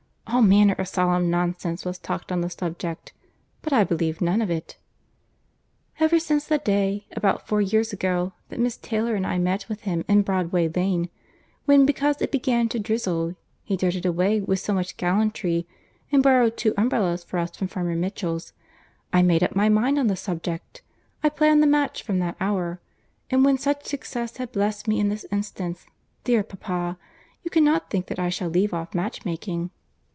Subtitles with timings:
[0.33, 3.11] All manner of solemn nonsense was talked on the subject,
[3.61, 4.77] but I believed none of it.
[5.99, 10.21] "Ever since the day—about four years ago—that Miss Taylor and I met with him in
[10.21, 11.09] Broadway Lane,
[11.65, 13.35] when, because it began to drizzle,
[13.65, 15.67] he darted away with so much gallantry,
[16.13, 18.53] and borrowed two umbrellas for us from Farmer Mitchell's,
[19.11, 20.81] I made up my mind on the subject.
[21.21, 22.79] I planned the match from that hour;
[23.29, 25.87] and when such success has blessed me in this instance,
[26.23, 26.97] dear papa,
[27.43, 29.71] you cannot think that I shall leave off match making."